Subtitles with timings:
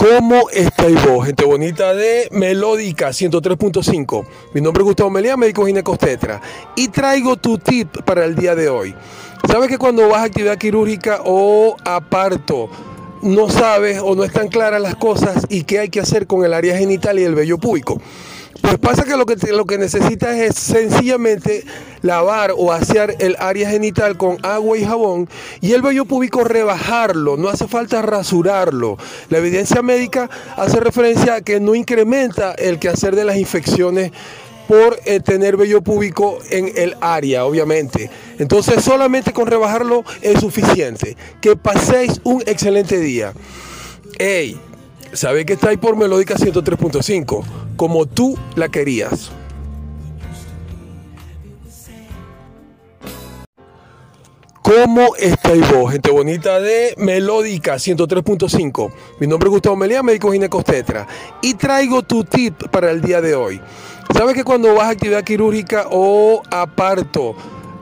[0.00, 4.24] ¿Cómo estáis vos, gente bonita de Melódica 103.5?
[4.54, 6.40] Mi nombre es Gustavo Melía, médico ginecostetra,
[6.74, 8.94] y traigo tu tip para el día de hoy.
[9.46, 12.70] ¿Sabes que cuando vas a actividad quirúrgica o a parto,
[13.20, 16.54] no sabes o no están claras las cosas y qué hay que hacer con el
[16.54, 18.00] área genital y el vello púbico?
[18.62, 21.64] Pues pasa que lo que, lo que necesitas es sencillamente
[22.02, 25.28] lavar o asear el área genital con agua y jabón
[25.60, 28.98] y el vello púbico rebajarlo, no hace falta rasurarlo.
[29.28, 34.12] La evidencia médica hace referencia a que no incrementa el quehacer de las infecciones
[34.68, 38.08] por eh, tener vello púbico en el área, obviamente.
[38.38, 41.16] Entonces solamente con rebajarlo es suficiente.
[41.40, 43.32] Que paséis un excelente día.
[44.18, 44.60] Hey,
[45.12, 47.44] ¿sabéis que estáis por Melódica 103.5?
[47.80, 49.30] como tú la querías.
[54.60, 58.92] ¿Cómo estáis vos, gente bonita de Melódica 103.5?
[59.18, 61.06] Mi nombre es Gustavo Melía, médico ginecostetra,
[61.40, 63.62] y traigo tu tip para el día de hoy.
[64.12, 67.34] ¿Sabes que cuando vas a actividad quirúrgica o a parto,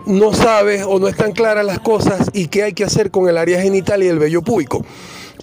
[0.06, 3.36] no sabes o no están claras las cosas y qué hay que hacer con el
[3.36, 4.84] área genital y el vello púbico?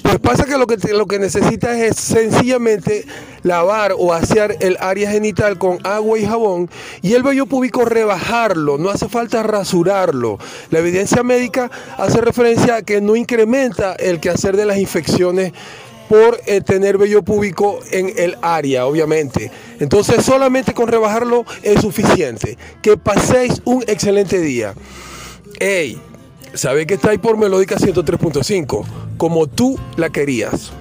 [0.06, 3.06] Pues pasa que lo que, lo que necesitas es sencillamente
[3.42, 6.70] lavar o asear el área genital con agua y jabón
[7.02, 10.38] y el vello púbico rebajarlo, no hace falta rasurarlo.
[10.70, 15.54] La evidencia médica hace referencia a que no incrementa el quehacer de las infecciones
[16.08, 19.50] por eh, tener vello púbico en el área, obviamente.
[19.80, 22.60] Entonces solamente con rebajarlo es suficiente.
[22.84, 24.76] Que paséis un excelente día.
[25.60, 26.00] Hey,
[26.56, 28.84] ¿sabéis que estáis por Melódica 103.5?
[29.18, 30.72] Como tú la querías.